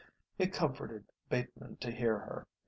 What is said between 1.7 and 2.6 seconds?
to hear her.